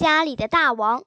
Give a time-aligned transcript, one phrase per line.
[0.00, 1.04] 家里的大王。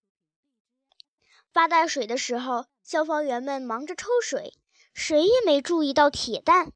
[1.51, 4.53] 发大水的时候，消防员们忙着抽水，
[4.93, 6.71] 谁也没注意到铁蛋。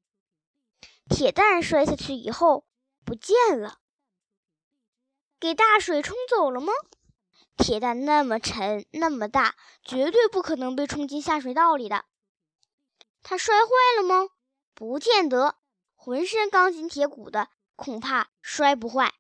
[1.07, 2.65] 铁蛋摔下去以后
[3.05, 3.77] 不见了，
[5.39, 6.73] 给大水冲走了吗？
[7.55, 12.05] 铁蛋那么沉，那么大，绝对不可能被冲进下水道里的。
[13.21, 14.29] 它摔坏了吗？
[14.73, 15.55] 不见得，
[15.93, 19.13] 浑身钢筋铁骨的，恐怕摔不坏。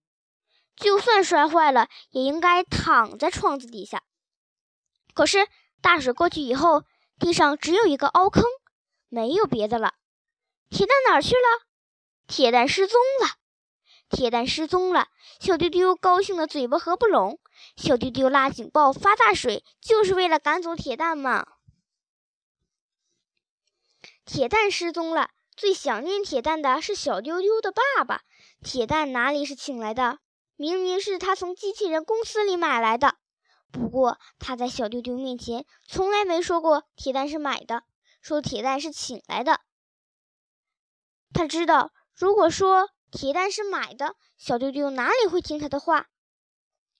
[0.77, 4.03] 就算摔坏了，也应该躺在窗子底下。
[5.13, 5.47] 可是
[5.81, 6.83] 大水过去以后，
[7.19, 8.43] 地上只有一个凹坑，
[9.09, 9.95] 没有别的了。
[10.69, 11.65] 铁蛋哪儿去了？
[12.27, 13.37] 铁蛋失踪了。
[14.09, 15.09] 铁蛋失踪了，
[15.39, 17.39] 小丢丢高兴的嘴巴合不拢。
[17.75, 21.45] 小丢丢拉警报发大水，就是为了赶走铁蛋嘛。
[24.25, 28.21] 铁蛋失踪了，最想念铁蛋的是小丢丢的爸爸。
[28.61, 30.19] 铁蛋哪里是请来的？
[30.57, 33.15] 明明是他从机器人公司里买来的。
[33.71, 37.83] 不过他在小丢丢面前从来没说过铁蛋是买的，
[38.21, 39.61] 说铁蛋是请来的。
[41.31, 46.07] 他知道，如果说铁蛋是买的，小丢丢哪里会听他的话？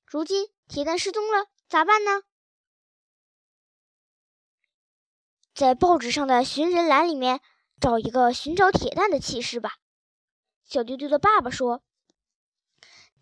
[0.05, 2.21] 如今铁蛋失踪了，咋办呢？
[5.55, 7.41] 在报纸上的寻人栏里面
[7.81, 9.77] 找一个寻找铁蛋的启事吧。
[10.63, 11.81] 小丢丢的爸爸说。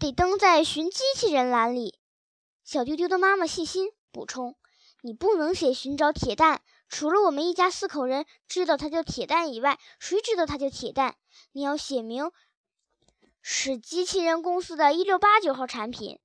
[0.05, 1.97] 得登在寻机器人栏里。
[2.63, 4.55] 小丢丢的妈妈细心补充
[5.01, 11.15] ：“你不能写寻找铁蛋，除了我们一家四口人知道它叫铁蛋以外，谁知道它叫铁蛋？
[11.53, 12.31] 你要写明
[13.41, 16.19] 是机器人公司的一六八九号产品。”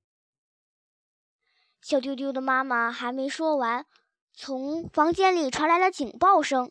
[1.81, 3.87] 小丢丢的妈妈还没说完，
[4.35, 6.71] 从房间里传来了警报声，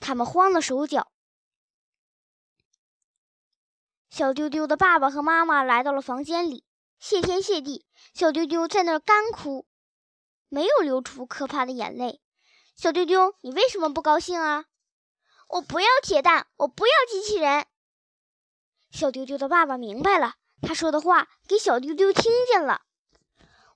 [0.00, 1.09] 他们慌了手脚。
[4.20, 6.62] 小丢丢的爸爸和妈妈来到了房间里，
[6.98, 9.64] 谢天谢地，小丢丢在那儿干哭，
[10.50, 12.20] 没有流出可怕的眼泪。
[12.76, 14.66] 小丢丢，你为什么不高兴啊？
[15.48, 17.64] 我不要铁蛋，我不要机器人。
[18.90, 22.82] 小丢丢的爸爸明白了，他说的话给小丢丢听见了。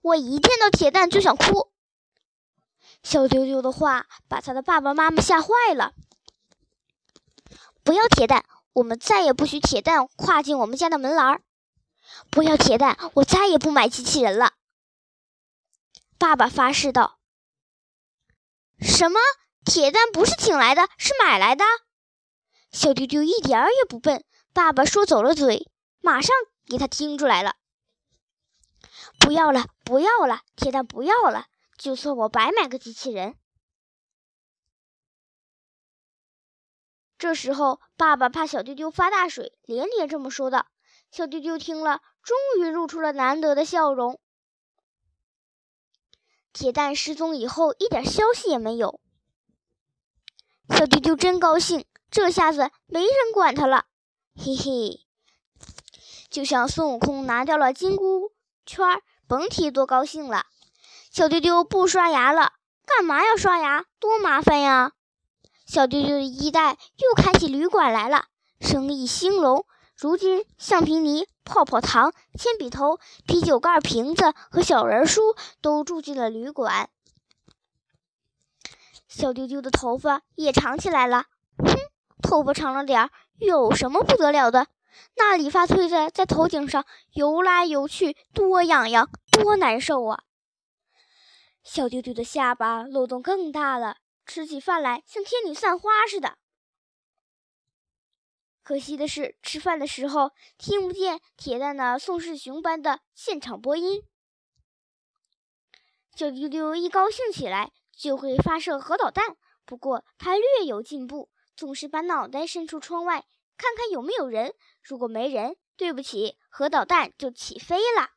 [0.03, 1.73] 我一见到铁蛋就想哭。
[3.03, 5.95] 小丢丢的话把他的爸爸妈妈吓坏了。
[7.83, 8.45] 不要铁蛋。
[8.75, 11.43] 我们再也不许铁蛋跨进我们家的门栏儿！
[12.31, 14.53] 不要铁蛋，我再也不买机器人了。
[16.19, 17.19] 爸爸发誓道
[18.81, 19.19] ：“什么？
[19.65, 21.65] 铁蛋不是请来的，是买来的？”
[22.73, 25.71] 小丢丢一点儿也不笨，爸爸说走了嘴，
[26.01, 26.35] 马上
[26.67, 27.55] 给他听出来了。
[29.21, 31.47] 不要了，不要了，铁蛋不要了，
[31.79, 33.37] 就算我白买个机器人。
[37.25, 40.67] 这时候，爸爸怕小丢丢发大水，连连这么说道。
[41.11, 44.21] 小丢丢听了，终于露出了难得的笑容。
[46.53, 49.01] 铁蛋失踪以后，一点消息也没有。
[50.69, 53.87] 小丢丢真高兴，这下子没人管他了，
[54.37, 55.01] 嘿嘿，
[56.29, 58.33] 就像孙悟空拿掉了金箍
[58.67, 60.45] 圈，甭提多高兴了。
[61.11, 62.53] 小丢丢不刷牙了，
[62.85, 63.87] 干嘛要刷牙？
[63.99, 64.93] 多麻烦呀！
[65.67, 68.27] 小丢丢的衣袋又开起旅馆来了，
[68.61, 69.67] 生意兴隆。
[69.97, 76.91] 如今，橡皮泥、泡泡糖、铅笔头、啤酒盖、瓶子和小人书都住进了旅馆。
[79.09, 81.27] 小丢丢的头发也长起来了。
[81.59, 81.77] 哼，
[82.21, 84.67] 头发长了点儿，有什么不得了的？
[85.17, 90.25] 那理发推子在头顶上游来游去，多痒痒，多难受啊！
[91.63, 93.97] 小丢丢的下巴漏洞更大了。
[94.27, 96.39] 吃起饭来像天女散花似的。
[98.63, 104.03] 可惜的是，吃饭的时候听不见铁蛋那宋世雄般的现场播音。
[106.17, 109.37] 小丢丢一高兴起来就会发射核导弹，
[109.67, 113.27] 不过他略有进步，总是把脑袋伸出窗外
[113.59, 114.55] 看看有没有人。
[114.81, 118.11] 如果没人，对不起，核导弹就起飞了。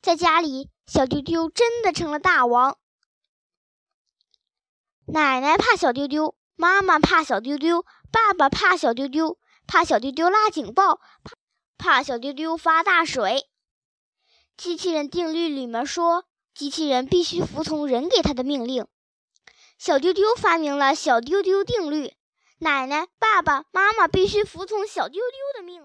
[0.00, 2.78] 在家里，小丢丢真的成了大王。
[5.06, 11.36] 奶奶怕小丢丢，妈妈怕小丢丢，爸爸怕小丢丢，怕小丢丢拉警报，怕
[11.76, 13.44] 怕小丢丢发大水。
[14.56, 16.24] 机器人定律里面说，
[16.54, 18.86] 机器人必须服从人给他的命令。
[19.78, 22.14] 小丢丢发明了小丢丢定律，
[22.60, 25.84] 奶奶、爸爸妈妈必须服从小丢丢的命令。